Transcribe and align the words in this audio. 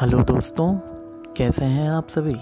Hello 0.00 0.22
दोस्तों, 0.22 0.74
कैसे 1.36 1.64
हैं 1.64 1.90
आप 1.90 2.08
सभी? 2.08 2.36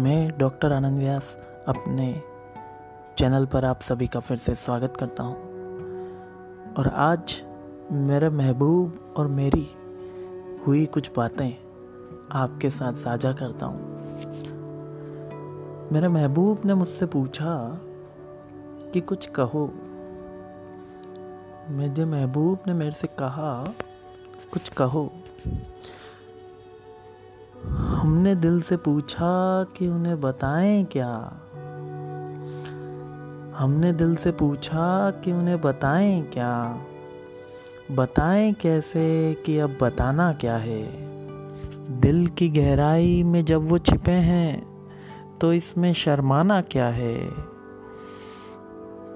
मैं 0.00 0.38
डॉक्टर 0.38 0.72
आनंद 0.72 0.98
व्यास 0.98 1.36
अपने 1.68 2.22
चैनल 3.18 3.46
पर 3.46 3.64
आप 3.64 3.80
सभी 3.80 4.06
का 4.06 4.20
फिर 4.20 4.36
से 4.36 4.54
स्वागत 4.54 4.96
करता 4.96 5.22
हूँ। 5.22 5.36
और 6.74 6.88
आज 6.88 7.42
मेरे 7.92 8.28
महबूब 8.28 9.14
और 9.16 9.26
मेरी 9.26 9.70
हुई 10.66 10.86
कुछ 10.86 11.10
बातें 11.16 11.50
आपके 12.32 12.70
साथ 12.70 12.92
साझा 12.92 13.32
करता 13.32 13.66
हूँ। 13.66 13.80
मेरे 15.92 16.08
महबूब 16.08 16.62
ने 16.64 16.74
मुझसे 16.74 17.06
पूछा 17.06 17.80
कि 18.92 19.00
कुछ 19.00 19.26
कहो। 19.26 19.72
मेरे 21.68 22.04
महबूब 22.04 22.58
ने 22.66 22.72
मेरे 22.72 22.92
से 22.92 23.06
कहा, 23.06 23.64
कुछ 24.52 24.68
कहो। 24.68 25.12
हमने 28.00 28.34
दिल 28.34 28.62
से 28.62 28.76
पूछा 28.76 29.64
कि 29.76 29.88
उन्हें 29.88 30.20
बताएँ 30.20 30.84
क्या? 30.84 31.32
हमने 33.56 33.92
दिल 33.92 34.16
से 34.16 34.30
पूछा 34.30 35.10
कि 35.10 35.32
उन्हें 35.32 35.60
बताएँ 35.60 36.22
क्या? 36.22 36.80
बताएँ 37.90 38.52
कैसे 38.52 39.36
कि 39.46 39.58
अब 39.58 39.78
बताना 39.82 40.32
क्या 40.32 40.56
है? 40.56 40.82
दिल 42.00 42.26
की 42.26 42.48
गहराई 42.48 43.22
में 43.22 43.44
जब 43.44 43.68
वो 43.68 43.78
छिपे 43.78 44.12
हैं 44.12 44.66
तो 45.40 45.52
इसमें 45.52 45.92
शर्माना 45.92 46.60
क्या 46.60 46.88
है? 46.88 47.30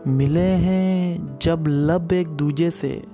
मिले 0.06 0.48
हैं 0.48 1.38
जब 1.42 1.64
लब 1.68 2.12
एक 2.12 2.28
दूजे 2.28 2.70
से। 2.70 3.04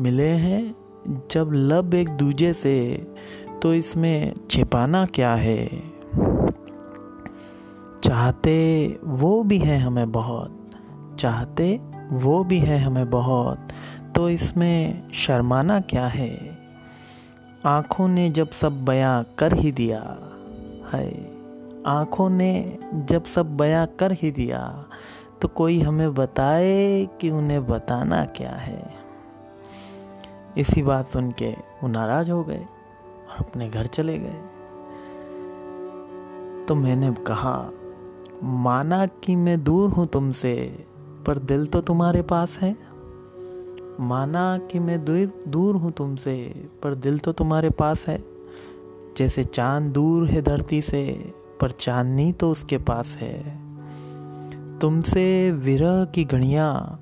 मिले 0.00 0.28
हैं 0.28 0.81
जब 1.06 1.50
लब 1.52 1.94
एक 1.94 2.08
दूजे 2.08 2.52
से 2.52 3.06
तो 3.62 3.74
इसमें 3.74 4.32
छिपाना 4.50 5.04
क्या 5.04 5.34
है? 5.34 5.92
चाहते 8.04 8.86
वो 9.04 9.42
भी 9.42 9.58
है 9.58 9.78
हमें 9.78 10.12
बहुत। 10.12 10.70
चाहते 11.18 11.80
वो 12.12 12.44
भी 12.44 12.58
है 12.58 12.78
हमें 12.78 13.10
बहुत। 13.10 13.68
तो 14.14 14.28
इसमें 14.28 15.10
शर्माना 15.12 15.80
क्या 15.80 16.06
है? 16.06 16.58
आँखों 17.66 18.08
ने 18.08 18.30
जब 18.30 18.50
सब 18.50 18.84
बयां 18.84 19.22
कर 19.38 19.52
ही 19.52 19.72
दिया, 19.72 20.18
है। 20.92 21.32
आँखों 21.86 22.30
ने 22.30 22.78
जब 22.94 23.24
सब 23.24 23.56
बयां 23.56 23.86
कर 23.86 24.12
ही 24.12 24.30
दिया 24.30 24.84
तो 25.42 25.48
कोई 25.48 25.80
हमें 25.80 26.14
बताए 26.14 27.08
कि 27.20 27.30
उन्हें 27.30 27.66
बताना 27.66 28.24
क्या 28.24 28.52
है? 28.52 29.01
इसी 30.58 30.82
बात 30.82 31.06
सुन 31.06 31.30
के 31.30 31.50
वो 31.50 31.88
नाराज़ 31.88 32.30
हो 32.30 32.44
गए 32.44 32.66
और 33.30 33.36
अपने 33.38 33.68
घर 33.68 33.86
चले 33.86 34.18
गए। 34.18 34.40
तो 36.68 36.74
मैंने 36.74 37.12
कहा, 37.12 37.70
माना 38.42 39.06
कि 39.06 39.36
मैं 39.36 39.64
दूर 39.64 39.90
हूँ 39.90 40.06
तुमसे, 40.06 40.84
पर 41.26 41.38
दिल 41.38 41.66
तो 41.66 41.80
तुम्हारे 41.80 42.22
पास 42.22 42.58
है। 42.58 42.76
माना 44.00 44.58
कि 44.58 44.78
मैं 44.78 45.04
दूर 45.04 45.44
दूर 45.48 45.76
हूँ 45.76 45.92
तुमसे, 45.92 46.64
पर 46.82 46.94
दिल 46.94 47.18
तो 47.18 47.32
तुम्हारे 47.32 47.70
पास 47.70 48.06
है। 48.06 48.24
जैसे 49.16 49.44
चाँद 49.44 49.92
दूर 49.92 50.26
है 50.26 50.42
धरती 50.42 50.82
से, 50.82 51.34
पर 51.60 51.70
चांदनी 51.70 52.32
तो 52.32 52.50
उसके 52.50 52.78
पास 52.78 53.16
है। 53.16 53.62
तुमसे 54.78 55.50
विरह 55.52 56.04
की 56.04 56.24
घड़ियाँ 56.24 56.98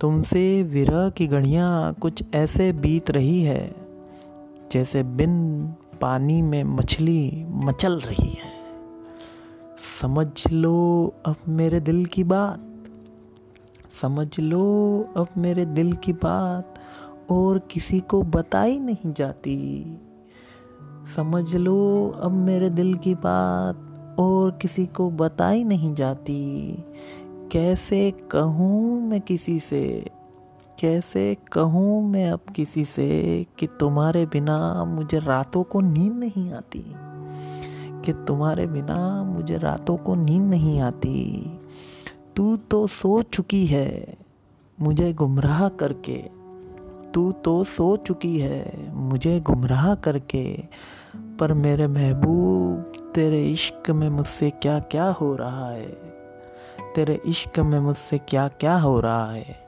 तुमसे 0.00 0.62
विरह 0.62 1.08
की 1.08 1.26
घड़ियाँ 1.26 1.94
कुछ 1.94 2.22
ऐसे 2.34 2.72
बीत 2.72 3.10
रही 3.10 3.42
है, 3.42 3.74
जैसे 4.72 5.02
बिन 5.02 5.34
पानी 6.00 6.42
में 6.42 6.64
मछली 6.64 7.44
मचल 7.48 7.98
रही 8.00 8.28
है। 8.30 8.52
समझ 10.00 10.52
लो 10.52 11.14
अब 11.26 11.36
मेरे 11.48 11.80
दिल 11.80 12.04
की 12.06 12.24
बात, 12.24 12.60
समझ 14.02 14.40
लो 14.40 14.64
अब 15.16 15.28
मेरे 15.36 15.64
दिल 15.64 15.92
की 15.94 16.12
बात, 16.12 16.74
और 17.30 17.58
किसी 17.70 18.00
को 18.00 18.22
बताई 18.22 18.78
नहीं 18.78 19.12
जाती। 19.12 19.58
समझ 21.16 21.54
लो 21.56 22.08
अब 22.22 22.32
मेरे 22.32 22.70
दिल 22.70 22.94
की 22.94 23.14
बात, 23.14 23.90
और 24.18 24.50
किसी 24.62 24.86
को 24.86 25.10
बताई 25.10 25.64
नहीं 25.64 25.94
जाती। 25.94 26.42
कैसे 27.54 28.10
कहूँ 28.10 29.02
मैं 29.02 29.20
किसी 29.20 29.60
से? 29.60 30.10
कैसे 30.78 31.36
कहूँ 31.52 32.08
मैं 32.08 32.30
अब 32.30 32.40
किसी 32.56 32.84
से 32.84 33.46
कि 33.58 33.66
तुम्हारे 33.66 34.26
बिना 34.26 34.84
मुझे 34.84 35.18
रातों 35.18 35.62
को 35.62 35.80
नींद 35.80 36.12
नहीं 36.12 36.52
आती? 36.52 36.84
कि 38.04 38.12
तुम्हारे 38.12 38.66
बिना 38.66 39.24
मुझे 39.24 39.58
रातों 39.58 39.96
को 39.96 40.14
नींद 40.14 40.42
नहीं 40.42 40.80
आती? 40.80 41.44
तू 42.36 42.56
तो 42.56 42.86
सो 42.86 43.22
चुकी 43.22 43.66
है 43.66 44.14
मुझे 44.80 45.12
गुमराह 45.12 45.68
करके। 45.68 46.24
तू 47.14 47.32
तो 47.32 47.64
सो 47.64 47.96
चुकी 47.96 48.38
है 48.38 48.92
मुझे 48.94 49.40
गुमराह 49.40 49.94
करके। 49.94 50.62
पर 51.16 51.52
मेरे 51.52 51.86
महबूब, 51.86 52.92
तेरे 53.14 53.46
इश्क 53.46 53.90
में 53.90 54.08
मुझसे 54.08 54.50
क्या 54.50 54.78
क्या 54.78 55.04
हो 55.04 55.36
रहा 55.36 55.70
है? 55.70 56.13
तेरे 56.94 57.20
इश्क 57.26 57.58
में 57.58 57.80
मुझसे 57.80 58.18
क्या 58.18 58.48
क्या 58.48 58.76
हो 58.76 59.00
रहा 59.00 59.32
है? 59.32 59.64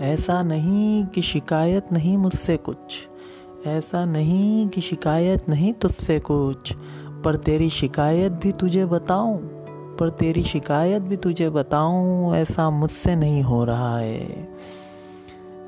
ऐसा 0.00 0.42
नहीं 0.42 1.06
कि 1.06 1.22
शिकायत 1.22 1.92
नहीं 1.92 2.16
मुझसे 2.16 2.56
कुछ। 2.56 3.08
ऐसा 3.66 4.04
नहीं 4.04 4.68
कि 4.68 4.80
शिकायत 4.80 5.48
नहीं 5.48 5.72
तुझसे 5.72 6.18
कुछ। 6.18 6.74
पर 7.24 7.36
तेरी 7.36 7.70
शिकायत 7.70 8.32
भी 8.32 8.52
तुझे 8.52 8.84
बताऊँ। 8.84 9.36
पर 9.96 10.10
तेरी 10.10 10.42
शिकायत 10.42 11.02
भी 11.02 11.16
तुझे 11.16 11.50
बताऊँ, 11.50 12.34
ऐसा 12.34 12.70
मुझसे 12.70 13.14
नहीं 13.14 13.42
हो 13.42 13.64
रहा 13.64 13.98
है। 13.98 14.48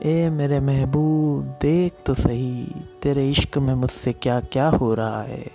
ए 0.02 0.30
मेरे 0.30 0.60
महबूब, 0.60 1.44
देख 1.62 1.92
तो 2.06 2.14
सही, 2.14 2.74
तेरे 3.02 3.30
इश्क 3.30 3.58
में 3.58 3.74
मुझसे 3.74 4.12
क्या 4.12 4.40
क्या 4.40 4.68
हो 4.68 4.94
रहा 4.94 5.22
है? 5.22 5.50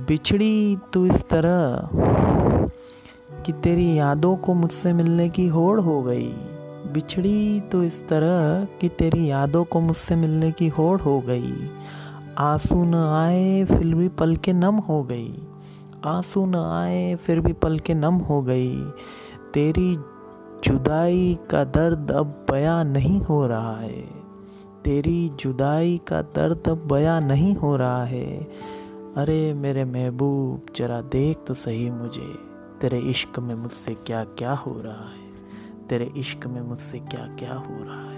बिछड़ी 0.00 0.76
तू 0.92 1.06
इस 1.06 1.28
तरह। 1.28 1.88
कि 3.46 3.52
तेरी 3.52 3.98
यादों 3.98 4.36
को 4.36 4.54
मुझसे 4.54 4.92
मिलने 4.92 5.28
की 5.28 5.46
होड़ 5.46 5.80
हो 5.80 6.02
गई। 6.02 6.28
बिछड़ी 6.92 7.60
तो 7.60 7.82
इस 7.82 8.08
तरह 8.08 8.64
कि 8.80 8.88
तेरी 8.88 9.30
यादों 9.30 9.64
को 9.64 9.80
मुझसे 9.80 10.16
मिलने 10.16 10.52
की 10.52 10.68
होड़ 10.68 11.00
हो 11.00 11.20
गई। 11.20 11.54
आँसू 12.38 12.84
न 12.84 12.94
आए, 12.94 13.64
फिर 13.64 13.94
भी 13.94 14.08
पल 14.08 14.36
के 14.36 14.52
नम 14.52 14.74
हो 14.74 15.02
गई। 15.02 15.42
आँसू 16.04 16.46
न 16.46 16.54
आए, 16.54 17.14
फिर 17.14 17.40
भी 17.40 17.52
पल 17.52 17.78
के 17.78 17.94
नम 17.94 18.14
हो 18.14 18.42
गई। 18.42 18.80
तेरी 19.54 19.96
जुदाई 20.64 21.38
का 21.50 21.64
दर्द 21.64 22.10
अब 22.10 22.46
बयां 22.50 22.84
नहीं 22.84 23.20
हो 23.20 23.46
रहा 23.46 23.76
है। 23.76 24.26
तेरी 24.84 25.28
जुदाई 25.40 26.00
का 26.08 26.22
दर्द 26.22 26.68
अब 26.68 26.88
बयां 26.92 27.24
नहीं 27.24 27.56
हो 27.56 27.76
रहा 27.76 28.04
है। 28.04 28.48
अरे 29.16 29.54
मेरे 29.54 29.84
महबूब, 29.84 30.66
जरा 30.76 31.00
देख 31.00 31.38
तो 31.46 31.54
सही 31.54 31.90
मुझे। 31.90 32.55
तेरे 32.80 32.98
इश्क 32.98 33.38
में 33.38 33.54
मुझसे 33.54 33.94
क्या 33.94 34.24
क्या 34.24 34.52
हो 34.52 34.80
रहा 34.80 35.10
है? 35.10 35.26
तेरे 35.88 36.12
इश्क 36.16 36.46
में 36.46 36.60
मुझसे 36.60 36.98
क्या 36.98 37.36
क्या 37.36 37.54
हो 37.54 37.84
रहा 37.84 38.10
है? 38.10 38.15